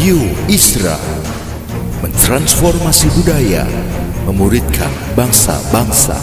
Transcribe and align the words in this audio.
Radio 0.00 0.16
Isra 0.48 0.96
mentransformasi 2.00 3.12
budaya, 3.20 3.68
memuridkan 4.24 4.88
bangsa-bangsa. 5.12 6.16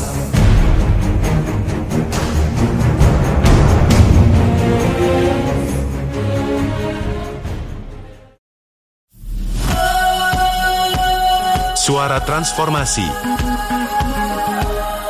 Suara 11.78 12.18
Transformasi 12.26 13.06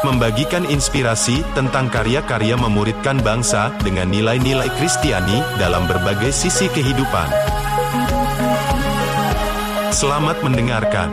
Membagikan 0.03 0.67
inspirasi 0.67 1.39
tentang 1.55 1.87
karya-karya 1.87 2.59
memuridkan 2.59 3.23
bangsa 3.23 3.71
dengan 3.79 4.11
nilai-nilai 4.11 4.67
Kristiani 4.75 5.39
dalam 5.55 5.87
berbagai 5.87 6.35
sisi 6.35 6.67
kehidupan. 6.67 7.56
Selamat 9.97 10.37
mendengarkan. 10.45 11.09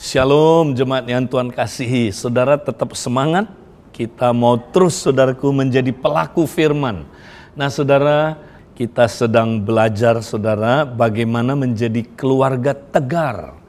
Shalom 0.00 0.72
jemaat 0.72 1.04
yang 1.04 1.28
Tuhan 1.28 1.52
kasihi. 1.52 2.08
Saudara 2.16 2.56
tetap 2.56 2.96
semangat. 2.96 3.44
Kita 3.92 4.32
mau 4.32 4.56
terus 4.56 5.04
saudaraku 5.04 5.52
menjadi 5.52 5.92
pelaku 5.92 6.48
firman. 6.48 7.04
Nah 7.52 7.68
saudara 7.68 8.40
kita 8.72 9.04
sedang 9.04 9.60
belajar 9.60 10.16
saudara 10.24 10.88
bagaimana 10.88 11.52
menjadi 11.52 12.08
keluarga 12.16 12.72
tegar. 12.72 13.60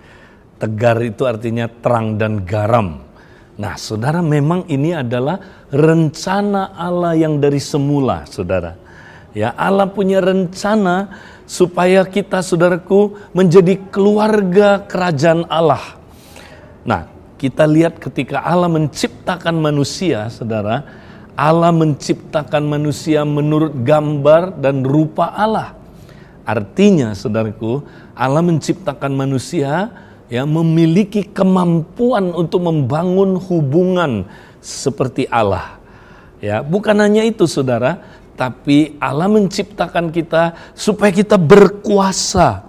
Tegar 0.63 0.95
itu 1.03 1.27
artinya 1.27 1.67
terang 1.67 2.16
dan 2.16 2.39
garam. 2.47 3.03
Nah 3.53 3.77
saudara 3.77 4.20
memang 4.25 4.66
ini 4.66 4.98
adalah 4.98 5.67
rencana 5.69 6.73
Allah 6.73 7.14
yang 7.14 7.38
dari 7.38 7.61
semula 7.61 8.25
saudara. 8.25 8.78
Ya 9.33 9.53
Allah 9.53 9.89
punya 9.89 10.22
rencana 10.22 11.14
supaya 11.45 12.05
kita 12.05 12.41
saudaraku 12.41 13.17
menjadi 13.33 13.78
keluarga 13.94 14.81
kerajaan 14.86 15.45
Allah. 15.50 15.97
Nah 16.86 17.09
kita 17.38 17.66
lihat 17.69 18.02
ketika 18.02 18.41
Allah 18.41 18.69
menciptakan 18.69 19.58
manusia 19.58 20.30
saudara 20.33 21.03
Allah 21.33 21.73
menciptakan 21.73 22.61
manusia 22.61 23.25
menurut 23.25 23.73
gambar 23.81 24.61
dan 24.61 24.85
rupa 24.85 25.33
Allah. 25.33 25.73
Artinya, 26.45 27.17
saudaraku, 27.17 27.81
Allah 28.13 28.45
menciptakan 28.45 29.09
manusia 29.17 29.89
yang 30.31 30.47
memiliki 30.47 31.27
kemampuan 31.27 32.31
untuk 32.31 32.63
membangun 32.63 33.35
hubungan 33.39 34.27
seperti 34.63 35.27
Allah. 35.27 35.79
Ya, 36.43 36.59
bukan 36.59 36.95
hanya 36.99 37.23
itu, 37.23 37.47
saudara, 37.47 38.03
tapi 38.35 38.97
Allah 38.99 39.31
menciptakan 39.31 40.11
kita 40.11 40.55
supaya 40.75 41.11
kita 41.13 41.39
berkuasa 41.39 42.67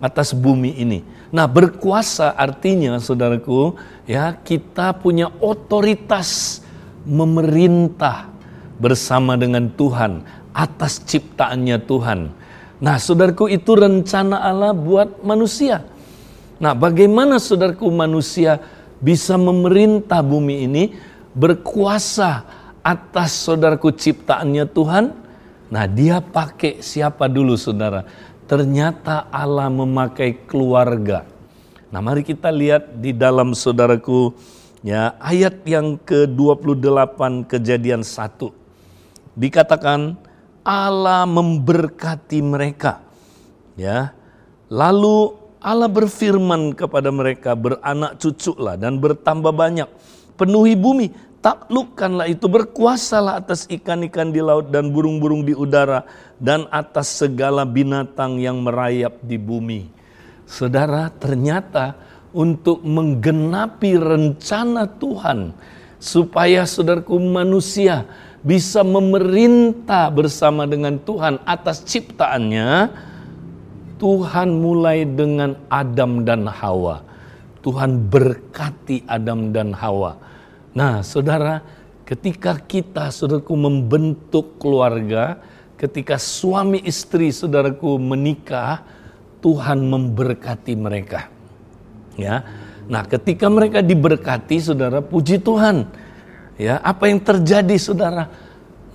atas 0.00 0.36
bumi 0.36 0.76
ini. 0.76 1.00
Nah, 1.32 1.48
berkuasa 1.48 2.36
artinya, 2.36 3.00
saudaraku, 3.00 3.76
ya 4.04 4.36
kita 4.36 4.94
punya 4.96 5.32
otoritas 5.40 6.60
memerintah 7.06 8.28
bersama 8.76 9.38
dengan 9.40 9.72
Tuhan 9.72 10.22
atas 10.52 11.00
ciptaannya 11.04 11.76
Tuhan. 11.84 12.20
Nah, 12.80 12.96
saudaraku 13.00 13.48
itu 13.48 13.72
rencana 13.72 14.44
Allah 14.44 14.76
buat 14.76 15.24
manusia. 15.24 15.84
Nah, 16.56 16.72
bagaimana 16.72 17.36
saudaraku 17.36 17.88
manusia 17.92 18.60
bisa 19.00 19.36
memerintah 19.36 20.24
bumi 20.24 20.64
ini 20.64 20.84
berkuasa 21.36 22.48
atas 22.80 23.44
saudaraku 23.44 23.92
ciptaannya 23.92 24.64
Tuhan? 24.72 25.04
Nah, 25.68 25.84
dia 25.90 26.22
pakai 26.22 26.80
siapa 26.80 27.28
dulu 27.28 27.58
saudara? 27.58 28.06
Ternyata 28.46 29.26
Allah 29.28 29.68
memakai 29.68 30.46
keluarga. 30.46 31.26
Nah, 31.92 32.00
mari 32.00 32.22
kita 32.22 32.48
lihat 32.48 32.98
di 33.02 33.10
dalam 33.10 33.52
saudaraku 33.52 34.32
Ya, 34.86 35.18
ayat 35.18 35.66
yang 35.66 35.98
ke-28 35.98 37.50
kejadian 37.50 38.06
1. 38.06 38.54
Dikatakan 39.34 40.14
Allah 40.62 41.26
memberkati 41.26 42.38
mereka. 42.38 43.02
Ya. 43.74 44.14
Lalu 44.70 45.34
Allah 45.66 45.90
berfirman 45.90 46.78
kepada 46.78 47.10
mereka, 47.10 47.58
beranak 47.58 48.22
cuculah 48.22 48.78
dan 48.78 49.02
bertambah 49.02 49.50
banyak. 49.50 49.90
Penuhi 50.38 50.78
bumi, 50.78 51.10
taklukkanlah 51.42 52.30
itu, 52.30 52.46
berkuasalah 52.46 53.42
atas 53.42 53.66
ikan-ikan 53.66 54.30
di 54.30 54.38
laut 54.38 54.70
dan 54.70 54.94
burung-burung 54.94 55.42
di 55.42 55.58
udara 55.58 56.06
dan 56.38 56.70
atas 56.70 57.18
segala 57.18 57.66
binatang 57.66 58.38
yang 58.38 58.62
merayap 58.62 59.18
di 59.26 59.34
bumi. 59.42 59.90
Saudara, 60.46 61.10
ternyata 61.10 61.98
untuk 62.30 62.86
menggenapi 62.86 63.98
rencana 63.98 64.86
Tuhan 64.86 65.50
supaya 65.98 66.62
saudaraku 66.62 67.18
manusia 67.18 68.06
bisa 68.38 68.86
memerintah 68.86 70.14
bersama 70.14 70.62
dengan 70.62 70.94
Tuhan 71.02 71.42
atas 71.42 71.82
ciptaannya 71.82 72.70
Tuhan 73.96 74.48
mulai 74.60 75.08
dengan 75.08 75.56
Adam 75.72 76.22
dan 76.22 76.48
Hawa 76.48 77.02
Tuhan 77.64 78.08
berkati 78.12 79.02
Adam 79.08 79.50
dan 79.50 79.72
Hawa 79.72 80.16
nah 80.76 81.00
saudara 81.00 81.64
ketika 82.04 82.60
kita 82.60 83.08
saudaraku 83.08 83.56
membentuk 83.56 84.60
keluarga 84.60 85.40
ketika 85.80 86.20
suami 86.20 86.84
istri 86.84 87.32
saudaraku 87.32 87.96
menikah 87.96 88.84
Tuhan 89.40 89.84
memberkati 89.84 90.74
mereka 90.76 91.36
Ya. 92.16 92.42
Nah, 92.88 93.04
ketika 93.04 93.46
mereka 93.46 93.84
diberkati, 93.84 94.56
Saudara, 94.58 95.04
puji 95.04 95.38
Tuhan. 95.38 95.86
Ya, 96.56 96.80
apa 96.80 97.12
yang 97.12 97.20
terjadi, 97.20 97.76
Saudara? 97.76 98.32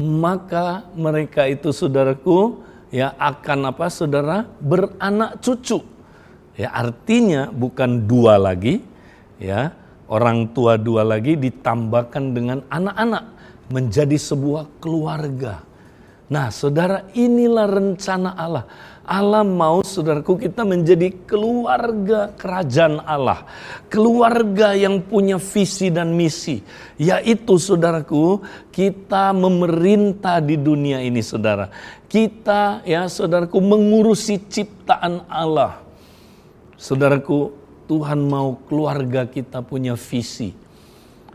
Maka 0.01 0.89
mereka 0.97 1.45
itu 1.45 1.69
Saudaraku 1.69 2.65
ya 2.91 3.15
akan 3.17 3.71
apa 3.71 3.87
Saudara? 3.87 4.45
beranak 4.59 5.39
cucu. 5.41 5.81
Ya, 6.59 6.69
artinya 6.75 7.49
bukan 7.49 8.05
dua 8.05 8.35
lagi, 8.37 8.83
ya. 9.39 9.73
Orang 10.11 10.51
tua 10.51 10.75
dua 10.75 11.07
lagi 11.07 11.39
ditambahkan 11.39 12.35
dengan 12.35 12.59
anak-anak 12.67 13.31
menjadi 13.71 14.19
sebuah 14.19 14.67
keluarga. 14.83 15.63
Nah, 16.27 16.51
Saudara, 16.51 17.07
inilah 17.15 17.71
rencana 17.71 18.35
Allah 18.35 18.67
Allah 19.11 19.43
mau 19.43 19.83
saudaraku 19.83 20.39
kita 20.39 20.63
menjadi 20.63 21.11
keluarga 21.27 22.31
kerajaan 22.31 23.03
Allah. 23.03 23.43
Keluarga 23.91 24.71
yang 24.71 25.03
punya 25.03 25.35
visi 25.35 25.91
dan 25.91 26.15
misi. 26.15 26.63
Yaitu 26.95 27.59
saudaraku 27.59 28.39
kita 28.71 29.35
memerintah 29.35 30.39
di 30.39 30.55
dunia 30.55 31.03
ini 31.03 31.19
saudara. 31.19 31.67
Kita 32.07 32.87
ya 32.87 33.11
saudaraku 33.11 33.59
mengurusi 33.59 34.39
ciptaan 34.47 35.27
Allah. 35.27 35.83
Saudaraku 36.79 37.51
Tuhan 37.91 38.23
mau 38.23 38.63
keluarga 38.71 39.27
kita 39.27 39.59
punya 39.59 39.99
visi. 39.99 40.55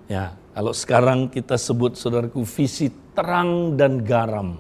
Ya, 0.08 0.32
kalau 0.56 0.72
sekarang 0.72 1.28
kita 1.28 1.60
sebut 1.60 2.00
saudaraku 2.00 2.40
visi 2.40 2.88
terang 3.12 3.76
dan 3.76 4.00
garam. 4.00 4.56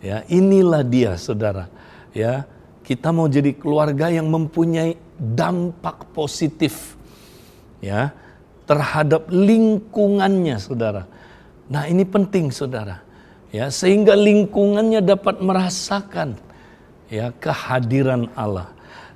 Ya, 0.00 0.24
inilah 0.32 0.80
dia 0.80 1.12
saudara 1.20 1.68
ya 2.12 2.44
kita 2.88 3.12
mau 3.12 3.28
jadi 3.28 3.52
keluarga 3.52 4.08
yang 4.08 4.32
mempunyai 4.32 4.96
dampak 5.18 6.08
positif 6.16 6.96
ya 7.84 8.14
terhadap 8.68 9.28
lingkungannya 9.32 10.56
saudara. 10.60 11.08
Nah, 11.68 11.84
ini 11.88 12.04
penting 12.04 12.48
saudara. 12.48 13.00
Ya, 13.48 13.72
sehingga 13.72 14.12
lingkungannya 14.12 15.00
dapat 15.00 15.40
merasakan 15.40 16.36
ya 17.08 17.32
kehadiran 17.40 18.28
Allah. 18.36 18.68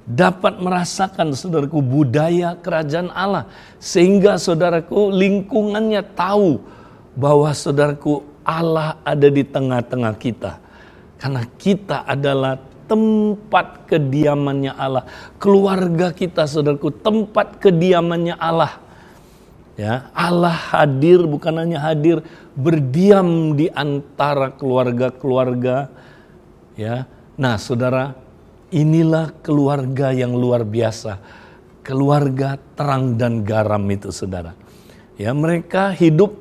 Dapat 0.03 0.59
merasakan 0.59 1.37
saudaraku 1.37 1.79
budaya 1.79 2.59
kerajaan 2.59 3.12
Allah 3.15 3.47
sehingga 3.79 4.35
saudaraku 4.35 5.15
lingkungannya 5.15 6.03
tahu 6.17 6.59
bahwa 7.15 7.53
saudaraku 7.55 8.25
Allah 8.43 8.99
ada 9.06 9.29
di 9.31 9.47
tengah-tengah 9.47 10.15
kita. 10.19 10.59
Karena 11.21 11.47
kita 11.55 12.03
adalah 12.03 12.59
tempat 12.93 13.89
kediamannya 13.89 14.77
Allah. 14.77 15.09
Keluarga 15.41 16.12
kita 16.12 16.44
saudaraku, 16.44 16.93
tempat 16.93 17.56
kediamannya 17.56 18.37
Allah. 18.37 18.77
Ya, 19.81 20.12
Allah 20.12 20.53
hadir 20.53 21.25
bukan 21.25 21.56
hanya 21.56 21.81
hadir, 21.81 22.21
berdiam 22.53 23.56
di 23.56 23.73
antara 23.73 24.53
keluarga-keluarga. 24.53 25.89
Ya. 26.77 27.09
Nah, 27.41 27.56
Saudara, 27.56 28.12
inilah 28.69 29.33
keluarga 29.41 30.12
yang 30.12 30.37
luar 30.37 30.69
biasa. 30.69 31.17
Keluarga 31.81 32.61
terang 32.77 33.17
dan 33.17 33.41
garam 33.41 33.81
itu, 33.88 34.12
Saudara. 34.12 34.53
Ya, 35.17 35.33
mereka 35.33 35.97
hidup 35.97 36.37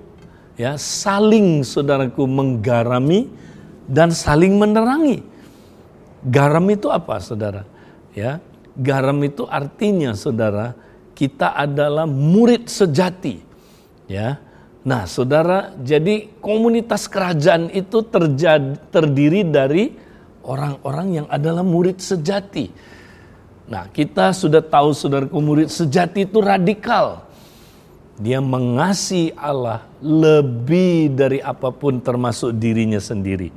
ya 0.59 0.75
saling 0.75 1.63
saudaraku 1.63 2.27
menggarami 2.27 3.31
dan 3.87 4.11
saling 4.11 4.59
menerangi. 4.59 5.23
Garam 6.21 6.65
itu 6.69 6.87
apa, 6.93 7.17
saudara? 7.17 7.65
Ya, 8.13 8.37
garam 8.77 9.17
itu 9.25 9.49
artinya, 9.49 10.13
saudara, 10.13 10.77
kita 11.17 11.53
adalah 11.57 12.05
murid 12.05 12.69
sejati. 12.69 13.41
Ya, 14.05 14.37
nah, 14.85 15.09
saudara, 15.09 15.73
jadi 15.81 16.29
komunitas 16.43 17.09
kerajaan 17.09 17.73
itu 17.73 18.05
terjadi, 18.05 18.77
terdiri 18.93 19.41
dari 19.47 19.95
orang-orang 20.45 21.23
yang 21.23 21.27
adalah 21.31 21.65
murid 21.65 21.97
sejati. 21.97 22.69
Nah, 23.71 23.87
kita 23.89 24.35
sudah 24.35 24.59
tahu, 24.59 24.91
saudaraku, 24.91 25.39
murid 25.39 25.69
sejati 25.71 26.27
itu 26.27 26.43
radikal. 26.43 27.23
Dia 28.21 28.37
mengasihi 28.37 29.33
Allah 29.33 29.87
lebih 30.03 31.15
dari 31.17 31.41
apa 31.41 31.73
pun 31.73 31.97
termasuk 31.97 32.53
dirinya 32.53 32.99
sendiri. 33.01 33.49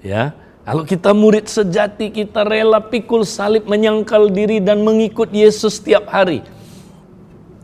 Ya, 0.00 0.32
kalau 0.68 0.84
kita 0.84 1.16
murid 1.16 1.48
sejati, 1.48 2.12
kita 2.12 2.44
rela 2.44 2.76
pikul 2.76 3.24
salib 3.24 3.64
menyangkal 3.64 4.28
diri 4.28 4.60
dan 4.60 4.84
mengikut 4.84 5.32
Yesus 5.32 5.80
setiap 5.80 6.04
hari. 6.12 6.44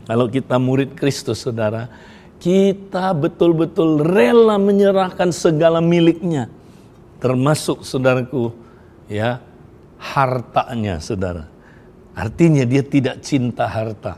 Kalau 0.09 0.25
kita 0.25 0.57
murid 0.57 0.97
Kristus, 0.97 1.45
saudara, 1.45 1.85
kita 2.41 3.13
betul-betul 3.13 4.01
rela 4.01 4.57
menyerahkan 4.57 5.29
segala 5.29 5.85
miliknya. 5.85 6.49
Termasuk, 7.21 7.85
saudaraku, 7.85 8.49
ya, 9.05 9.37
hartanya, 10.01 10.97
saudara. 10.97 11.45
Artinya 12.17 12.65
dia 12.65 12.81
tidak 12.81 13.21
cinta 13.21 13.69
harta. 13.69 14.17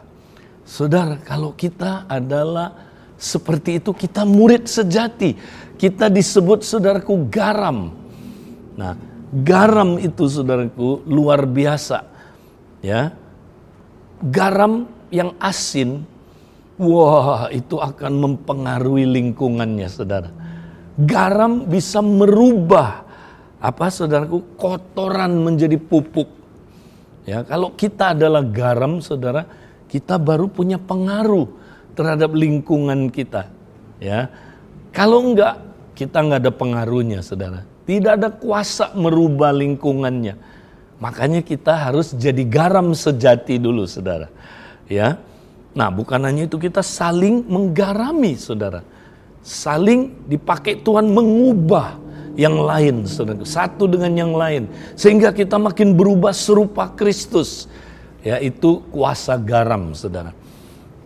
Saudara, 0.64 1.20
kalau 1.28 1.52
kita 1.52 2.08
adalah 2.08 2.72
seperti 3.20 3.84
itu, 3.84 3.92
kita 3.92 4.24
murid 4.24 4.64
sejati. 4.64 5.36
Kita 5.76 6.08
disebut, 6.08 6.64
saudaraku, 6.64 7.28
garam 7.28 8.07
Nah, 8.78 8.94
garam 9.34 9.98
itu 9.98 10.30
saudaraku 10.30 11.04
luar 11.10 11.50
biasa. 11.50 12.06
Ya. 12.86 13.12
Garam 14.22 14.86
yang 15.10 15.34
asin, 15.42 16.06
wah 16.78 17.50
itu 17.50 17.82
akan 17.82 18.14
mempengaruhi 18.22 19.06
lingkungannya, 19.06 19.90
Saudara. 19.90 20.30
Garam 20.98 21.66
bisa 21.70 22.02
merubah 22.02 23.06
apa 23.58 23.90
saudaraku 23.90 24.58
kotoran 24.58 25.38
menjadi 25.42 25.78
pupuk. 25.78 26.30
Ya, 27.28 27.44
kalau 27.44 27.74
kita 27.74 28.18
adalah 28.18 28.42
garam, 28.42 29.04
Saudara, 29.04 29.46
kita 29.86 30.18
baru 30.18 30.50
punya 30.50 30.82
pengaruh 30.82 31.50
terhadap 31.94 32.34
lingkungan 32.34 33.10
kita. 33.14 33.50
Ya. 34.02 34.30
Kalau 34.94 35.22
enggak, 35.22 35.62
kita 35.94 36.24
enggak 36.26 36.42
ada 36.48 36.54
pengaruhnya, 36.54 37.20
Saudara. 37.22 37.77
Tidak 37.88 38.20
ada 38.20 38.28
kuasa 38.28 38.92
merubah 39.00 39.56
lingkungannya. 39.56 40.36
Makanya 41.00 41.40
kita 41.40 41.72
harus 41.88 42.12
jadi 42.12 42.44
garam 42.44 42.92
sejati 42.92 43.56
dulu, 43.56 43.88
saudara. 43.88 44.28
Ya, 44.92 45.16
nah 45.72 45.88
bukan 45.88 46.20
hanya 46.28 46.52
itu 46.52 46.60
kita 46.60 46.84
saling 46.84 47.48
menggarami, 47.48 48.36
saudara. 48.36 48.84
Saling 49.40 50.28
dipakai 50.28 50.84
Tuhan 50.84 51.08
mengubah 51.08 51.96
yang 52.36 52.60
lain, 52.60 53.08
saudara. 53.08 53.40
Satu 53.48 53.88
dengan 53.88 54.12
yang 54.20 54.34
lain, 54.36 54.68
sehingga 55.00 55.32
kita 55.32 55.56
makin 55.56 55.96
berubah 55.96 56.36
serupa 56.36 56.92
Kristus. 56.92 57.72
Ya, 58.20 58.44
itu 58.44 58.84
kuasa 58.92 59.40
garam, 59.40 59.96
saudara. 59.96 60.36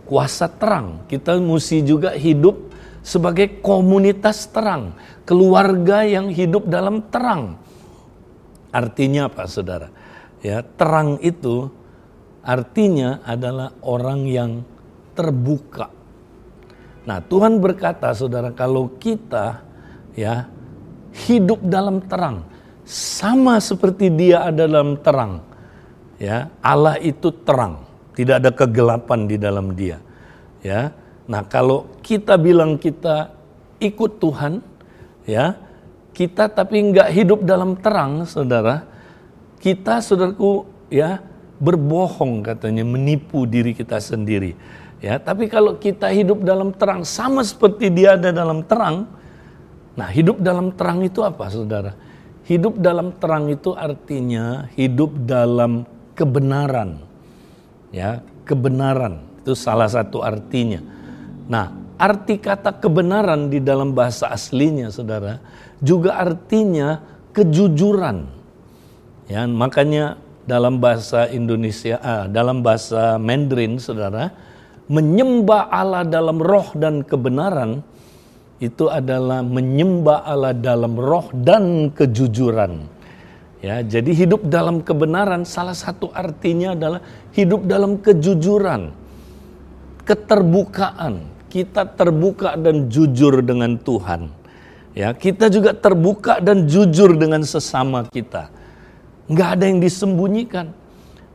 Kuasa 0.02 0.50
terang. 0.50 1.06
Kita 1.06 1.38
mesti 1.38 1.84
juga 1.86 2.10
hidup 2.18 2.71
sebagai 3.02 3.60
komunitas 3.60 4.46
terang, 4.48 4.94
keluarga 5.26 6.06
yang 6.06 6.30
hidup 6.30 6.70
dalam 6.70 7.02
terang. 7.10 7.58
Artinya 8.72 9.28
apa, 9.28 9.44
Saudara? 9.50 9.90
Ya, 10.40 10.62
terang 10.64 11.18
itu 11.20 11.68
artinya 12.42 13.22
adalah 13.22 13.74
orang 13.84 14.26
yang 14.26 14.50
terbuka. 15.12 15.90
Nah, 17.02 17.18
Tuhan 17.22 17.58
berkata, 17.58 18.14
Saudara, 18.14 18.54
kalau 18.54 18.94
kita 18.96 19.60
ya 20.14 20.46
hidup 21.26 21.60
dalam 21.66 22.00
terang, 22.06 22.46
sama 22.86 23.58
seperti 23.58 24.08
Dia 24.10 24.48
ada 24.48 24.64
dalam 24.66 24.98
terang. 24.98 25.42
Ya, 26.22 26.54
Allah 26.62 27.02
itu 27.02 27.34
terang, 27.42 27.82
tidak 28.14 28.46
ada 28.46 28.50
kegelapan 28.54 29.26
di 29.26 29.36
dalam 29.36 29.74
Dia. 29.74 29.98
Ya, 30.62 30.94
Nah, 31.26 31.46
kalau 31.46 31.86
kita 32.02 32.34
bilang 32.34 32.74
kita 32.74 33.30
ikut 33.78 34.18
Tuhan, 34.18 34.58
ya, 35.26 35.54
kita 36.10 36.50
tapi 36.50 36.82
nggak 36.92 37.08
hidup 37.14 37.40
dalam 37.46 37.78
terang, 37.78 38.26
saudara, 38.26 38.82
kita, 39.62 40.02
saudaraku, 40.02 40.66
ya, 40.90 41.22
berbohong 41.62 42.42
katanya, 42.42 42.82
menipu 42.82 43.46
diri 43.46 43.70
kita 43.70 44.02
sendiri. 44.02 44.58
Ya, 45.02 45.18
tapi 45.18 45.50
kalau 45.50 45.78
kita 45.78 46.10
hidup 46.10 46.46
dalam 46.46 46.70
terang, 46.74 47.02
sama 47.02 47.42
seperti 47.42 47.90
dia 47.90 48.14
ada 48.14 48.30
dalam 48.30 48.62
terang, 48.62 49.06
nah 49.98 50.06
hidup 50.10 50.38
dalam 50.38 50.74
terang 50.74 51.02
itu 51.02 51.22
apa, 51.26 51.50
saudara? 51.50 51.94
Hidup 52.46 52.78
dalam 52.82 53.14
terang 53.22 53.46
itu 53.50 53.74
artinya 53.74 54.66
hidup 54.74 55.14
dalam 55.22 55.86
kebenaran. 56.18 57.02
Ya, 57.94 58.22
kebenaran 58.42 59.22
itu 59.42 59.54
salah 59.58 59.90
satu 59.90 60.22
artinya. 60.22 60.82
Nah, 61.50 61.96
arti 61.98 62.38
kata 62.38 62.78
kebenaran 62.78 63.50
di 63.50 63.58
dalam 63.58 63.94
bahasa 63.94 64.30
aslinya, 64.30 64.90
saudara, 64.90 65.42
juga 65.82 66.18
artinya 66.18 67.02
kejujuran. 67.34 68.26
Ya, 69.26 69.46
makanya 69.46 70.20
dalam 70.44 70.82
bahasa 70.82 71.30
Indonesia, 71.30 71.98
ah, 72.02 72.24
dalam 72.26 72.60
bahasa 72.60 73.16
Mandarin, 73.18 73.78
saudara, 73.78 74.34
menyembah 74.90 75.70
Allah 75.70 76.02
dalam 76.04 76.42
roh 76.42 76.74
dan 76.74 77.06
kebenaran 77.06 77.80
itu 78.62 78.86
adalah 78.86 79.42
menyembah 79.42 80.22
Allah 80.22 80.54
dalam 80.54 80.94
roh 80.94 81.30
dan 81.34 81.90
kejujuran. 81.90 82.86
Ya, 83.62 83.78
jadi 83.82 84.10
hidup 84.10 84.42
dalam 84.50 84.82
kebenaran 84.82 85.46
salah 85.46 85.74
satu 85.74 86.10
artinya 86.10 86.74
adalah 86.74 86.98
hidup 87.30 87.62
dalam 87.66 87.98
kejujuran, 87.98 88.90
keterbukaan, 90.02 91.26
kita 91.52 91.84
terbuka 91.84 92.56
dan 92.58 92.88
jujur 92.88 93.44
dengan 93.44 93.76
Tuhan. 93.76 94.32
Ya, 94.92 95.16
kita 95.16 95.48
juga 95.48 95.72
terbuka 95.72 96.36
dan 96.40 96.68
jujur 96.68 97.16
dengan 97.16 97.40
sesama 97.48 98.04
kita. 98.12 98.52
Nggak 99.28 99.48
ada 99.56 99.64
yang 99.64 99.80
disembunyikan. 99.80 100.66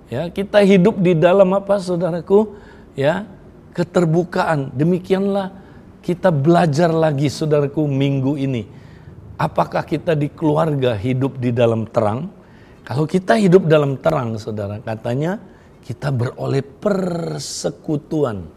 Ya, 0.07 0.29
kita 0.29 0.61
hidup 0.61 1.01
di 1.01 1.17
dalam 1.17 1.57
apa, 1.57 1.81
saudaraku? 1.81 2.53
Ya, 2.93 3.25
keterbukaan. 3.73 4.73
Demikianlah 4.77 5.57
kita 6.05 6.29
belajar 6.29 6.93
lagi, 6.93 7.33
saudaraku, 7.33 7.89
minggu 7.89 8.37
ini. 8.37 8.69
Apakah 9.37 9.85
kita 9.85 10.17
di 10.17 10.29
keluarga 10.33 10.97
hidup 10.97 11.37
di 11.37 11.49
dalam 11.53 11.85
terang? 11.89 12.29
Kalau 12.85 13.05
kita 13.05 13.37
hidup 13.37 13.67
dalam 13.69 13.99
terang, 13.99 14.39
saudara, 14.39 14.79
katanya 14.81 15.37
kita 15.83 16.09
beroleh 16.09 16.63
persekutuan 16.63 18.56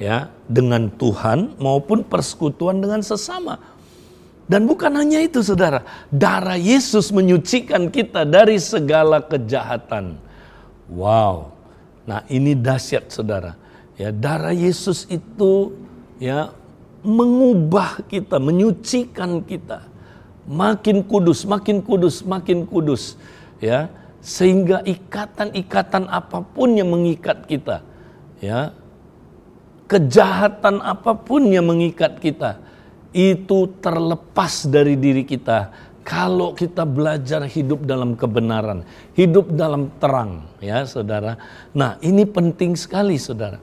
ya 0.00 0.32
dengan 0.48 0.88
Tuhan 0.88 1.60
maupun 1.60 2.02
persekutuan 2.02 2.80
dengan 2.80 3.04
sesama. 3.04 3.60
Dan 4.50 4.66
bukan 4.66 4.90
hanya 4.98 5.22
itu 5.22 5.46
saudara, 5.46 5.86
darah 6.10 6.58
Yesus 6.58 7.14
menyucikan 7.14 7.86
kita 7.86 8.26
dari 8.26 8.58
segala 8.58 9.22
kejahatan. 9.22 10.18
Wow. 10.90 11.54
Nah, 12.02 12.26
ini 12.26 12.58
dahsyat 12.58 13.14
saudara. 13.14 13.54
Ya, 13.94 14.10
darah 14.10 14.50
Yesus 14.50 15.06
itu 15.06 15.70
ya 16.18 16.50
mengubah 17.06 18.02
kita, 18.10 18.42
menyucikan 18.42 19.38
kita. 19.46 19.86
Makin 20.50 21.06
kudus, 21.06 21.46
makin 21.46 21.78
kudus, 21.78 22.26
makin 22.26 22.66
kudus. 22.66 23.14
Ya, 23.62 23.86
sehingga 24.18 24.82
ikatan-ikatan 24.82 26.10
apa 26.10 26.42
pun 26.42 26.74
yang 26.74 26.90
mengikat 26.90 27.46
kita, 27.46 27.86
ya, 28.42 28.74
kejahatan 29.90 30.78
apa 30.78 31.18
pun 31.18 31.50
yang 31.50 31.66
mengikat 31.66 32.22
kita 32.22 32.62
itu 33.10 33.66
terlepas 33.82 34.70
dari 34.70 34.94
diri 34.94 35.26
kita 35.26 35.74
kalau 36.06 36.54
kita 36.54 36.86
belajar 36.86 37.44
hidup 37.44 37.84
dalam 37.84 38.14
kebenaran, 38.14 38.86
hidup 39.18 39.52
dalam 39.52 39.92
terang, 40.00 40.46
ya 40.62 40.82
saudara. 40.88 41.36
Nah, 41.76 42.00
ini 42.00 42.24
penting 42.24 42.74
sekali, 42.74 43.20
saudara. 43.20 43.60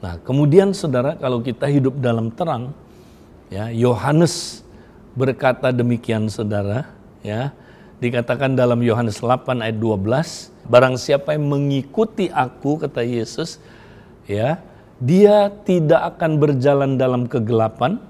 Nah, 0.00 0.16
kemudian 0.22 0.70
saudara, 0.70 1.18
kalau 1.18 1.42
kita 1.42 1.66
hidup 1.66 1.98
dalam 1.98 2.30
terang, 2.30 2.70
ya 3.50 3.68
Yohanes 3.74 4.64
berkata 5.12 5.74
demikian, 5.74 6.30
saudara, 6.30 6.88
ya. 7.20 7.52
Dikatakan 7.96 8.52
dalam 8.52 8.84
Yohanes 8.84 9.20
8 9.20 9.64
ayat 9.64 9.76
12, 9.80 10.52
barang 10.68 10.96
siapa 11.00 11.32
yang 11.32 11.48
mengikuti 11.48 12.28
aku, 12.28 12.80
kata 12.80 13.00
Yesus, 13.00 13.56
ya, 14.28 14.60
dia 15.02 15.52
tidak 15.64 16.16
akan 16.16 16.40
berjalan 16.40 16.96
dalam 16.96 17.28
kegelapan, 17.28 18.00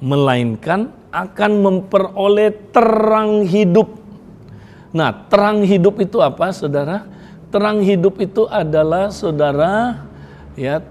melainkan 0.00 0.92
akan 1.10 1.52
memperoleh 1.64 2.52
terang 2.70 3.44
hidup. 3.48 3.98
Nah, 4.90 5.14
terang 5.30 5.62
hidup 5.64 6.02
itu 6.02 6.18
apa, 6.20 6.50
saudara? 6.50 7.06
Terang 7.50 7.82
hidup 7.82 8.20
itu 8.22 8.46
adalah, 8.46 9.10
saudara, 9.10 10.06
ya 10.54 10.82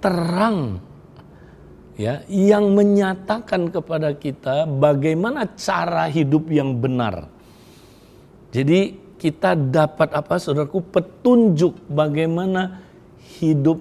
terang 0.00 0.80
ya 1.96 2.22
yang 2.28 2.76
menyatakan 2.76 3.72
kepada 3.72 4.12
kita 4.12 4.68
bagaimana 4.68 5.48
cara 5.56 6.06
hidup 6.12 6.52
yang 6.52 6.76
benar. 6.76 7.32
Jadi 8.52 8.94
kita 9.16 9.56
dapat 9.56 10.12
apa 10.12 10.36
saudaraku 10.36 10.84
petunjuk 10.92 11.88
bagaimana 11.88 12.84
hidup 13.40 13.80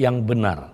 yang 0.00 0.24
benar. 0.24 0.72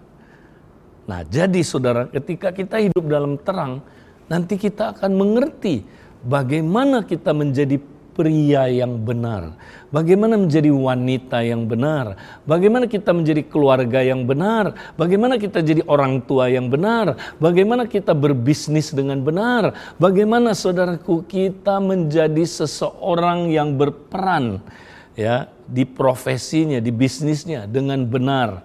Nah, 1.11 1.27
jadi 1.27 1.59
saudara, 1.67 2.07
ketika 2.07 2.55
kita 2.55 2.79
hidup 2.79 3.03
dalam 3.11 3.35
terang, 3.43 3.83
nanti 4.31 4.55
kita 4.55 4.95
akan 4.95 5.11
mengerti 5.15 5.83
bagaimana 6.23 7.03
kita 7.03 7.35
menjadi 7.35 7.79
pria 8.17 8.65
yang 8.73 8.97
benar, 9.05 9.53
bagaimana 9.93 10.41
menjadi 10.41 10.73
wanita 10.73 11.45
yang 11.45 11.69
benar, 11.69 12.17
bagaimana 12.49 12.89
kita 12.89 13.13
menjadi 13.13 13.45
keluarga 13.45 14.01
yang 14.01 14.25
benar, 14.25 14.73
bagaimana 14.97 15.37
kita 15.37 15.61
jadi 15.61 15.85
orang 15.85 16.25
tua 16.25 16.49
yang 16.49 16.73
benar, 16.73 17.37
bagaimana 17.37 17.85
kita 17.85 18.17
berbisnis 18.17 18.97
dengan 18.97 19.21
benar, 19.21 19.77
bagaimana 20.01 20.57
saudaraku 20.57 21.29
kita 21.29 21.77
menjadi 21.77 22.41
seseorang 22.49 23.53
yang 23.53 23.77
berperan 23.77 24.65
ya 25.13 25.53
di 25.69 25.85
profesinya, 25.85 26.81
di 26.81 26.89
bisnisnya 26.89 27.69
dengan 27.69 28.01
benar. 28.09 28.65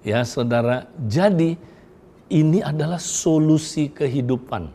Ya, 0.00 0.24
saudara, 0.24 0.88
jadi 0.96 1.60
ini 2.30 2.64
adalah 2.64 2.96
solusi 3.02 3.92
kehidupan. 3.92 4.72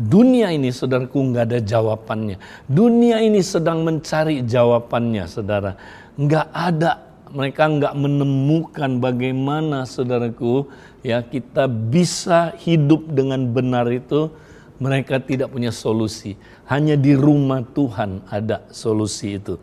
Dunia 0.00 0.48
ini 0.48 0.72
saudaraku 0.72 1.20
nggak 1.30 1.44
ada 1.44 1.60
jawabannya. 1.60 2.40
Dunia 2.64 3.20
ini 3.20 3.44
sedang 3.44 3.84
mencari 3.84 4.40
jawabannya 4.40 5.28
saudara. 5.28 5.76
Nggak 6.16 6.46
ada 6.56 7.10
mereka 7.30 7.70
nggak 7.70 7.94
menemukan 7.94 8.90
bagaimana 8.98 9.86
saudaraku 9.86 10.66
ya 11.06 11.22
kita 11.22 11.70
bisa 11.70 12.54
hidup 12.58 13.06
dengan 13.06 13.46
benar 13.54 13.86
itu 13.86 14.34
mereka 14.82 15.22
tidak 15.22 15.54
punya 15.54 15.70
solusi 15.70 16.34
hanya 16.66 16.98
di 16.98 17.14
rumah 17.14 17.62
Tuhan 17.62 18.26
ada 18.26 18.66
solusi 18.74 19.38
itu 19.38 19.54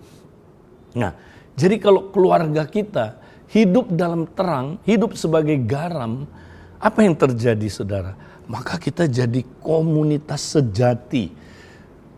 nah 0.95 1.11
jadi 1.59 1.75
kalau 1.75 2.07
keluarga 2.15 2.63
kita 2.63 3.19
hidup 3.51 3.91
dalam 3.95 4.27
terang 4.27 4.79
hidup 4.83 5.15
sebagai 5.15 5.55
garam 5.63 6.27
apa 6.77 6.99
yang 7.01 7.15
terjadi 7.17 7.67
saudara? 7.71 8.13
Maka 8.47 8.79
kita 8.79 9.09
jadi 9.09 9.43
komunitas 9.59 10.55
sejati. 10.55 11.33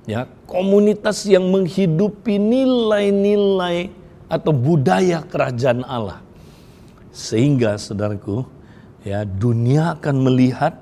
Ya, 0.10 0.26
komunitas 0.50 1.26
yang 1.30 1.46
menghidupi 1.54 2.42
nilai-nilai 2.42 3.94
atau 4.26 4.50
budaya 4.54 5.22
kerajaan 5.26 5.86
Allah. 5.86 6.22
Sehingga 7.14 7.78
saudaraku, 7.78 8.46
ya 9.06 9.26
dunia 9.26 9.98
akan 9.98 10.16
melihat 10.26 10.78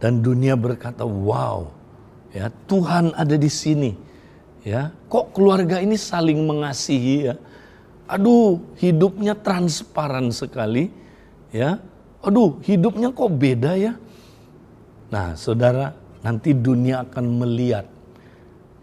dan 0.00 0.24
dunia 0.24 0.56
berkata, 0.56 1.04
"Wow, 1.04 1.72
ya 2.32 2.48
Tuhan 2.68 3.12
ada 3.16 3.36
di 3.36 3.50
sini." 3.52 3.92
Ya, 4.66 4.92
kok 5.08 5.32
keluarga 5.32 5.80
ini 5.80 5.96
saling 5.96 6.44
mengasihi 6.44 7.32
ya? 7.32 7.34
Aduh, 8.08 8.74
hidupnya 8.80 9.36
transparan 9.36 10.32
sekali, 10.32 10.88
ya 11.52 11.76
aduh 12.18 12.58
hidupnya 12.66 13.14
kok 13.14 13.30
beda 13.36 13.72
ya. 13.78 13.92
Nah 15.12 15.38
saudara 15.38 15.94
nanti 16.24 16.56
dunia 16.56 17.06
akan 17.06 17.24
melihat. 17.44 17.86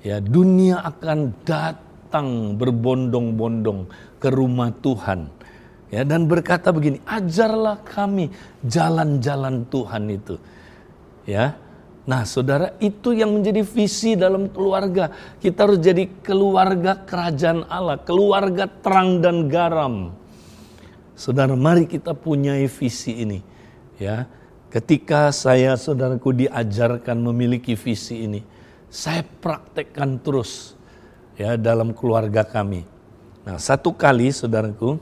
Ya 0.05 0.21
dunia 0.21 0.85
akan 0.85 1.33
datang 1.41 2.53
berbondong-bondong 2.61 3.89
ke 4.21 4.29
rumah 4.29 4.69
Tuhan. 4.79 5.33
Ya, 5.93 6.01
dan 6.01 6.25
berkata 6.25 6.73
begini, 6.73 6.97
ajarlah 7.05 7.79
kami 7.85 8.33
jalan-jalan 8.65 9.63
Tuhan 9.69 10.03
itu. 10.09 10.35
Ya, 11.29 11.57
Nah, 12.05 12.21
saudara, 12.21 12.77
itu 12.77 13.17
yang 13.17 13.33
menjadi 13.33 13.65
visi 13.65 14.13
dalam 14.13 14.45
keluarga. 14.53 15.09
Kita 15.41 15.65
harus 15.65 15.81
jadi 15.81 16.05
keluarga 16.21 17.01
kerajaan 17.01 17.65
Allah, 17.65 17.97
keluarga 17.97 18.69
terang 18.69 19.25
dan 19.25 19.49
garam. 19.49 20.13
Saudara, 21.17 21.57
mari 21.57 21.89
kita 21.89 22.13
punya 22.13 22.61
visi 22.69 23.25
ini. 23.25 23.41
Ya, 23.97 24.29
ketika 24.69 25.33
saya 25.33 25.73
saudaraku 25.73 26.45
diajarkan 26.45 27.17
memiliki 27.17 27.73
visi 27.73 28.21
ini, 28.21 28.45
saya 28.85 29.25
praktekkan 29.25 30.21
terus 30.21 30.77
ya 31.41 31.57
dalam 31.57 31.89
keluarga 31.89 32.45
kami. 32.45 32.85
Nah, 33.49 33.57
satu 33.57 33.97
kali 33.97 34.29
saudaraku, 34.29 35.01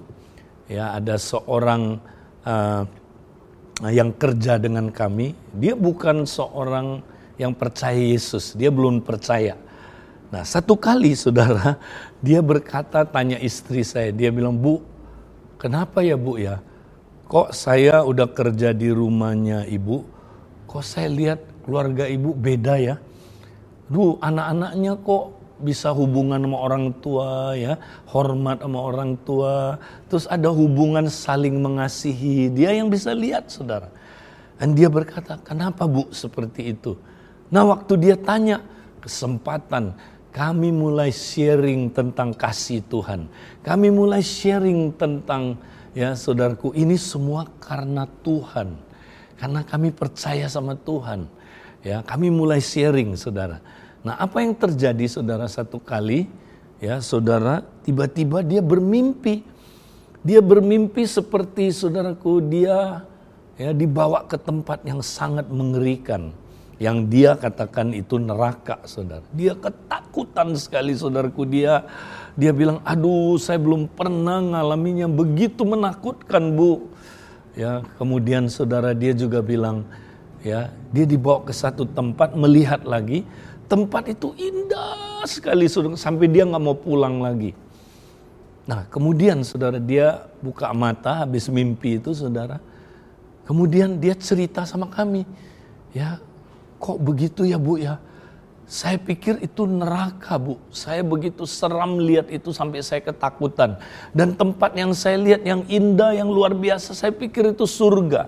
ya 0.72 0.96
ada 0.96 1.20
seorang 1.20 2.00
uh, 2.48 2.88
yang 3.90 4.14
kerja 4.14 4.62
dengan 4.62 4.94
kami, 4.94 5.34
dia 5.58 5.74
bukan 5.74 6.30
seorang 6.30 7.02
yang 7.42 7.58
percaya 7.58 7.98
Yesus, 7.98 8.54
dia 8.54 8.70
belum 8.70 9.02
percaya. 9.02 9.58
Nah, 10.30 10.46
satu 10.46 10.78
kali 10.78 11.18
saudara, 11.24 11.82
dia 12.22 12.44
berkata 12.44 13.02
tanya 13.08 13.42
istri 13.42 13.82
saya, 13.82 14.14
dia 14.14 14.30
bilang, 14.30 14.54
"Bu, 14.54 14.94
Kenapa 15.64 16.04
ya 16.04 16.20
Bu 16.20 16.36
ya? 16.36 16.60
Kok 17.32 17.56
saya 17.56 18.04
udah 18.04 18.28
kerja 18.36 18.76
di 18.76 18.92
rumahnya 18.92 19.64
Ibu, 19.64 20.04
kok 20.68 20.84
saya 20.84 21.08
lihat 21.08 21.40
keluarga 21.64 22.04
Ibu 22.04 22.36
beda 22.36 22.76
ya? 22.76 23.00
Duh, 23.88 24.20
anak-anaknya 24.20 25.00
kok 25.00 25.32
bisa 25.64 25.96
hubungan 25.96 26.44
sama 26.44 26.60
orang 26.60 26.92
tua 27.00 27.56
ya, 27.56 27.80
hormat 28.12 28.60
sama 28.60 28.80
orang 28.84 29.16
tua, 29.24 29.80
terus 30.12 30.28
ada 30.28 30.52
hubungan 30.52 31.08
saling 31.08 31.64
mengasihi. 31.64 32.52
Dia 32.52 32.76
yang 32.76 32.92
bisa 32.92 33.16
lihat, 33.16 33.48
Saudara. 33.48 33.88
Dan 34.60 34.76
dia 34.76 34.92
berkata, 34.92 35.40
"Kenapa, 35.42 35.88
Bu, 35.88 36.12
seperti 36.12 36.76
itu?" 36.76 37.00
Nah, 37.48 37.64
waktu 37.64 37.96
dia 37.96 38.16
tanya, 38.20 38.60
kesempatan 39.00 39.96
kami 40.34 40.74
mulai 40.74 41.14
sharing 41.14 41.94
tentang 41.94 42.34
kasih 42.34 42.82
Tuhan. 42.90 43.30
Kami 43.62 43.94
mulai 43.94 44.26
sharing 44.26 44.90
tentang 44.98 45.62
ya 45.94 46.18
saudaraku 46.18 46.74
ini 46.74 46.98
semua 46.98 47.46
karena 47.62 48.10
Tuhan. 48.26 48.74
Karena 49.38 49.62
kami 49.62 49.94
percaya 49.94 50.50
sama 50.50 50.74
Tuhan. 50.74 51.30
Ya, 51.86 52.02
kami 52.02 52.34
mulai 52.34 52.64
sharing 52.64 53.14
Saudara. 53.14 53.62
Nah, 54.04 54.20
apa 54.20 54.44
yang 54.44 54.52
terjadi 54.52 55.08
Saudara 55.08 55.48
satu 55.48 55.80
kali 55.80 56.28
ya 56.84 57.00
Saudara 57.00 57.64
tiba-tiba 57.88 58.44
dia 58.44 58.60
bermimpi. 58.60 59.44
Dia 60.24 60.40
bermimpi 60.40 61.08
seperti 61.08 61.72
Saudaraku 61.72 62.44
dia 62.44 63.08
ya 63.56 63.72
dibawa 63.72 64.28
ke 64.28 64.36
tempat 64.36 64.84
yang 64.84 65.00
sangat 65.00 65.48
mengerikan 65.48 66.36
yang 66.82 67.06
dia 67.08 67.38
katakan 67.38 67.94
itu 67.94 68.18
neraka, 68.18 68.82
saudara. 68.84 69.24
Dia 69.32 69.54
ketakutan 69.56 70.58
sekali, 70.58 70.92
saudaraku. 70.98 71.46
Dia 71.46 71.86
dia 72.34 72.50
bilang, 72.50 72.82
aduh, 72.84 73.38
saya 73.38 73.62
belum 73.62 73.88
pernah 73.88 74.42
ngalaminya 74.42 75.06
begitu 75.06 75.64
menakutkan, 75.64 76.52
bu. 76.58 76.90
Ya, 77.54 77.86
kemudian 78.02 78.50
saudara 78.50 78.92
dia 78.92 79.14
juga 79.14 79.40
bilang, 79.40 79.86
ya, 80.42 80.74
dia 80.90 81.06
dibawa 81.06 81.46
ke 81.46 81.54
satu 81.54 81.86
tempat 81.86 82.34
melihat 82.34 82.82
lagi, 82.84 83.22
tempat 83.68 84.12
itu 84.12 84.36
indah 84.36 85.24
sekali, 85.28 85.66
saudara, 85.68 86.00
sampai 86.00 86.28
dia 86.28 86.44
nggak 86.44 86.64
mau 86.64 86.76
pulang 86.76 87.24
lagi. 87.24 87.56
Nah, 88.64 88.88
kemudian 88.88 89.44
saudara 89.44 89.80
dia 89.80 90.24
buka 90.40 90.72
mata 90.72 91.28
habis 91.28 91.52
mimpi 91.52 92.00
itu, 92.00 92.16
saudara. 92.16 92.64
Kemudian 93.44 94.00
dia 94.00 94.16
cerita 94.16 94.64
sama 94.64 94.88
kami, 94.88 95.28
ya 95.92 96.24
Kok 96.84 97.00
begitu 97.00 97.48
ya 97.48 97.56
Bu 97.56 97.80
ya? 97.80 97.96
Saya 98.68 99.00
pikir 99.00 99.40
itu 99.40 99.64
neraka 99.64 100.36
Bu. 100.36 100.60
Saya 100.68 101.00
begitu 101.00 101.48
seram 101.48 101.96
lihat 101.96 102.28
itu 102.28 102.52
sampai 102.52 102.84
saya 102.84 103.00
ketakutan. 103.00 103.80
Dan 104.12 104.36
tempat 104.36 104.76
yang 104.76 104.92
saya 104.92 105.16
lihat 105.16 105.48
yang 105.48 105.64
indah, 105.72 106.12
yang 106.12 106.28
luar 106.28 106.52
biasa, 106.52 106.92
saya 106.92 107.16
pikir 107.16 107.56
itu 107.56 107.64
surga. 107.64 108.28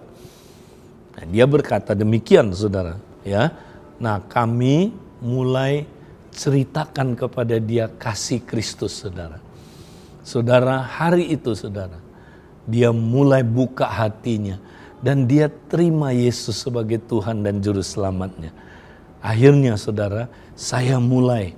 Nah, 1.19 1.25
dia 1.27 1.43
berkata 1.43 1.91
demikian 1.91 2.55
saudara. 2.55 2.95
ya. 3.27 3.51
Nah 3.99 4.23
kami 4.23 4.95
mulai 5.23 5.87
ceritakan 6.35 7.15
kepada 7.15 7.55
dia 7.59 7.87
kasih 7.87 8.43
Kristus 8.43 8.99
saudara. 9.03 9.39
Saudara 10.25 10.83
hari 10.83 11.31
itu 11.31 11.55
saudara. 11.55 12.01
Dia 12.65 12.89
mulai 12.89 13.45
buka 13.45 13.85
hatinya 13.85 14.57
dan 15.05 15.29
dia 15.29 15.53
terima 15.69 16.09
Yesus 16.09 16.65
sebagai 16.65 16.97
Tuhan 16.97 17.45
dan 17.45 17.61
juru 17.61 17.85
selamatnya. 17.85 18.49
Akhirnya 19.21 19.77
saudara, 19.77 20.29
saya 20.57 20.97
mulai 20.97 21.53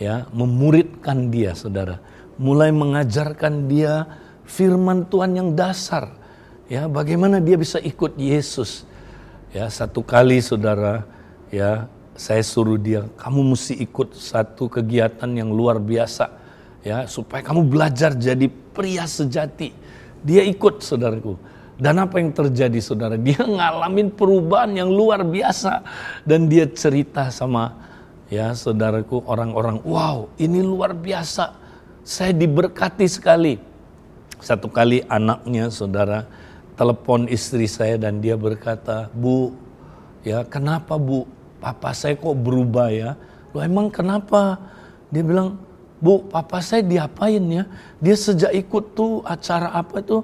ya 0.00 0.24
memuridkan 0.32 1.28
dia 1.28 1.52
saudara, 1.52 2.00
mulai 2.40 2.72
mengajarkan 2.72 3.68
dia 3.68 4.08
firman 4.48 5.04
Tuhan 5.12 5.36
yang 5.36 5.48
dasar. 5.52 6.08
Ya, 6.66 6.90
bagaimana 6.90 7.38
dia 7.38 7.54
bisa 7.54 7.78
ikut 7.78 8.18
Yesus. 8.18 8.82
Ya, 9.54 9.70
satu 9.70 10.02
kali 10.02 10.42
saudara, 10.42 11.06
ya, 11.52 11.86
saya 12.16 12.40
suruh 12.40 12.80
dia, 12.80 13.04
kamu 13.20 13.52
mesti 13.52 13.76
ikut 13.76 14.16
satu 14.16 14.72
kegiatan 14.72 15.28
yang 15.28 15.52
luar 15.52 15.76
biasa, 15.76 16.32
ya, 16.80 17.04
supaya 17.04 17.44
kamu 17.44 17.68
belajar 17.68 18.16
jadi 18.16 18.48
pria 18.48 19.04
sejati. 19.04 19.72
Dia 20.24 20.42
ikut, 20.48 20.80
saudaraku. 20.80 21.36
Dan 21.76 22.00
apa 22.00 22.16
yang 22.16 22.32
terjadi, 22.32 22.80
saudara? 22.80 23.20
Dia 23.20 23.44
ngalamin 23.56 24.08
perubahan 24.08 24.72
yang 24.72 24.88
luar 24.88 25.22
biasa, 25.22 25.84
dan 26.24 26.48
dia 26.48 26.64
cerita 26.72 27.28
sama, 27.28 27.76
ya, 28.32 28.56
saudaraku, 28.56 29.20
orang-orang, 29.28 29.84
wow, 29.84 30.32
ini 30.40 30.64
luar 30.64 30.96
biasa. 30.96 31.52
Saya 32.00 32.32
diberkati 32.32 33.04
sekali. 33.04 33.60
Satu 34.40 34.72
kali 34.72 35.04
anaknya, 35.08 35.68
saudara, 35.68 36.24
telepon 36.76 37.24
istri 37.28 37.64
saya 37.68 37.96
dan 37.96 38.20
dia 38.20 38.36
berkata, 38.36 39.08
Bu, 39.12 39.56
ya 40.22 40.44
kenapa 40.44 41.00
Bu, 41.00 41.24
papa 41.58 41.92
saya 41.96 42.14
kok 42.16 42.36
berubah 42.36 42.88
ya? 42.92 43.16
Lo 43.52 43.64
emang 43.64 43.88
kenapa? 43.88 44.60
Dia 45.08 45.22
bilang, 45.24 45.56
Bu, 45.96 46.28
papa 46.28 46.60
saya 46.60 46.84
diapain 46.84 47.40
ya? 47.48 47.64
Dia 47.98 48.16
sejak 48.16 48.52
ikut 48.52 48.92
tuh 48.92 49.24
acara 49.24 49.72
apa 49.72 50.04
tuh? 50.04 50.22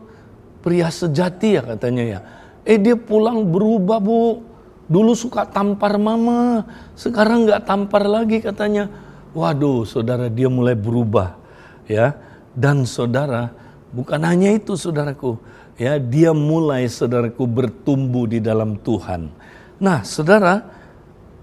Pria 0.61 0.93
sejati 0.93 1.59
ya 1.59 1.63
katanya 1.65 2.05
ya. 2.05 2.21
Eh 2.63 2.79
dia 2.79 2.95
pulang 2.95 3.43
berubah 3.49 3.99
Bu. 3.99 4.53
Dulu 4.93 5.17
suka 5.17 5.49
tampar 5.49 5.97
mama, 5.97 6.69
sekarang 6.93 7.49
nggak 7.49 7.65
tampar 7.65 8.05
lagi 8.05 8.45
katanya. 8.45 8.93
Waduh, 9.33 9.89
saudara 9.89 10.29
dia 10.29 10.53
mulai 10.53 10.77
berubah 10.77 11.41
ya. 11.89 12.13
Dan 12.53 12.85
saudara, 12.85 13.49
bukan 13.97 14.21
hanya 14.21 14.53
itu 14.53 14.77
saudaraku, 14.77 15.41
ya 15.81 15.97
dia 15.97 16.37
mulai 16.37 16.85
saudaraku 16.85 17.49
bertumbuh 17.49 18.29
di 18.29 18.45
dalam 18.45 18.77
Tuhan. 18.77 19.33
Nah, 19.81 20.05
saudara, 20.05 20.61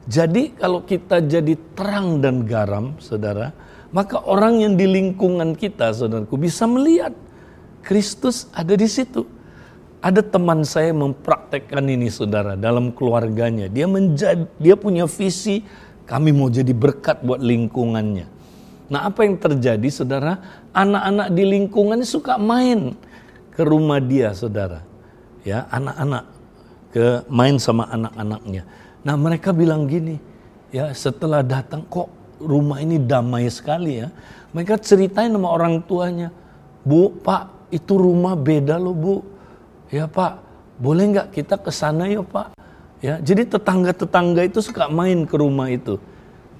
jadi 0.10 0.58
kalau 0.58 0.82
kita 0.82 1.22
jadi 1.22 1.54
terang 1.78 2.18
dan 2.18 2.42
garam, 2.50 2.98
saudara, 2.98 3.54
maka 3.94 4.18
orang 4.25 4.66
yang 4.66 4.74
di 4.74 4.89
lingkungan 4.89 5.54
kita, 5.54 5.94
saudaraku, 5.94 6.34
bisa 6.34 6.66
melihat 6.66 7.13
Kristus 7.86 8.50
ada 8.50 8.74
di 8.74 8.89
situ. 8.89 9.30
Ada 10.01 10.25
teman 10.25 10.66
saya 10.66 10.96
mempraktekkan 10.98 11.86
ini, 11.86 12.10
saudara, 12.10 12.58
dalam 12.58 12.89
keluarganya. 12.89 13.70
Dia 13.70 13.86
menjadi, 13.86 14.50
dia 14.58 14.74
punya 14.74 15.06
visi, 15.06 15.62
kami 16.10 16.34
mau 16.34 16.50
jadi 16.50 16.74
berkat 16.74 17.22
buat 17.22 17.44
lingkungannya. 17.46 18.25
Nah, 18.89 19.06
apa 19.06 19.30
yang 19.30 19.38
terjadi, 19.38 19.86
saudara? 19.94 20.66
Anak-anak 20.74 21.38
di 21.38 21.44
lingkungannya 21.46 22.08
suka 22.08 22.42
main 22.42 22.98
ke 23.54 23.62
rumah 23.62 24.01
dia, 24.01 24.34
saudara. 24.34 24.82
Ya, 25.46 25.70
anak-anak 25.70 26.24
ke 26.89 27.06
main 27.30 27.62
sama 27.62 27.86
anak-anaknya. 27.94 28.66
Nah, 29.06 29.15
mereka 29.15 29.56
bilang 29.56 29.88
gini, 29.88 30.20
ya 30.70 30.91
setelah 30.91 31.39
datang 31.39 31.86
kok 31.88 32.12
rumah 32.39 32.79
ini 32.84 33.00
damai 33.00 33.48
sekali 33.48 34.03
ya. 34.03 34.08
Mereka 34.51 34.82
ceritain 34.82 35.32
sama 35.32 35.50
orang 35.51 35.79
tuanya, 35.86 36.34
Bu, 36.84 37.13
Pak, 37.22 37.72
itu 37.72 37.94
rumah 37.96 38.34
beda 38.34 38.75
loh 38.82 38.96
Bu. 38.96 39.15
Ya 39.89 40.06
Pak, 40.06 40.41
boleh 40.77 41.15
nggak 41.15 41.27
kita 41.34 41.56
ke 41.58 41.72
sana 41.72 42.10
ya 42.10 42.22
Pak? 42.22 42.56
Ya, 43.00 43.15
jadi 43.24 43.48
tetangga-tetangga 43.48 44.44
itu 44.44 44.60
suka 44.60 44.91
main 44.91 45.24
ke 45.24 45.36
rumah 45.39 45.72
itu. 45.72 45.96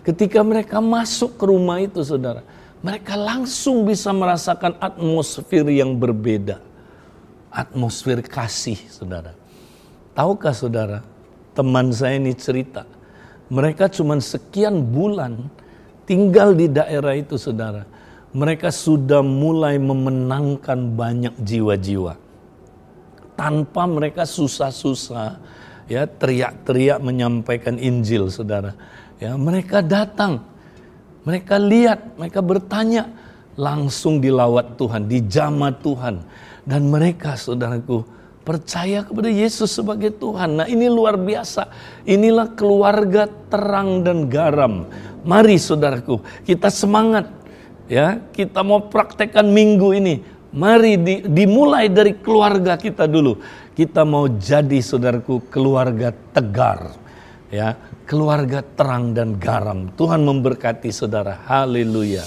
Ketika 0.08 0.40
mereka 0.40 0.80
masuk 0.80 1.36
ke 1.36 1.44
rumah 1.44 1.84
itu, 1.84 2.00
saudara, 2.00 2.48
mereka 2.80 3.20
langsung 3.20 3.84
bisa 3.84 4.16
merasakan 4.16 4.80
atmosfer 4.80 5.68
yang 5.68 6.00
berbeda 6.00 6.70
atmosfer 7.50 8.22
kasih, 8.22 8.78
saudara. 8.88 9.34
Tahukah 10.14 10.54
saudara, 10.54 10.98
teman 11.60 11.92
saya 11.92 12.16
ini 12.16 12.32
cerita, 12.32 12.88
mereka 13.52 13.92
cuma 13.92 14.16
sekian 14.24 14.80
bulan 14.80 15.52
tinggal 16.08 16.56
di 16.56 16.72
daerah 16.72 17.20
itu, 17.20 17.36
saudara. 17.36 17.84
Mereka 18.32 18.72
sudah 18.72 19.20
mulai 19.20 19.76
memenangkan 19.76 20.96
banyak 20.96 21.36
jiwa-jiwa. 21.44 22.16
Tanpa 23.36 23.84
mereka 23.92 24.24
susah-susah, 24.24 25.36
ya 25.92 26.08
teriak-teriak 26.08 27.04
menyampaikan 27.04 27.76
Injil, 27.76 28.32
saudara. 28.32 28.72
Ya, 29.20 29.36
mereka 29.36 29.84
datang, 29.84 30.48
mereka 31.28 31.60
lihat, 31.60 32.16
mereka 32.16 32.40
bertanya, 32.40 33.12
langsung 33.60 34.24
dilawat 34.24 34.80
Tuhan, 34.80 35.12
dijamah 35.12 35.76
Tuhan 35.84 36.24
dan 36.64 36.82
mereka 36.88 37.36
saudaraku 37.36 38.08
percaya 38.50 39.06
kepada 39.06 39.30
Yesus 39.30 39.70
sebagai 39.70 40.10
Tuhan. 40.18 40.58
Nah 40.58 40.66
ini 40.66 40.90
luar 40.90 41.22
biasa. 41.22 41.70
Inilah 42.10 42.58
keluarga 42.58 43.30
terang 43.30 44.02
dan 44.02 44.26
garam. 44.26 44.90
Mari 45.22 45.62
saudaraku 45.62 46.18
kita 46.50 46.74
semangat. 46.74 47.30
Ya 47.86 48.18
kita 48.34 48.66
mau 48.66 48.90
praktekkan 48.90 49.46
minggu 49.46 49.94
ini. 49.94 50.26
Mari 50.50 50.98
di, 50.98 51.16
dimulai 51.30 51.94
dari 51.94 52.18
keluarga 52.18 52.74
kita 52.74 53.06
dulu. 53.06 53.38
Kita 53.78 54.02
mau 54.02 54.26
jadi 54.26 54.82
saudaraku 54.82 55.46
keluarga 55.54 56.10
tegar. 56.34 56.98
Ya, 57.54 57.78
keluarga 58.06 58.62
terang 58.62 59.14
dan 59.14 59.38
garam. 59.38 59.90
Tuhan 59.94 60.22
memberkati 60.22 60.90
saudara. 60.90 61.38
Haleluya. 61.46 62.26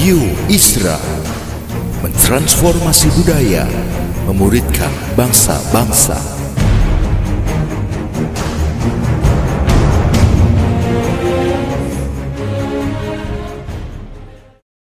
Radio 0.00 0.20
Isra 0.48 1.19
mentransformasi 2.00 3.12
budaya, 3.16 3.68
memuridkan 4.24 4.92
bangsa-bangsa. 5.16 6.29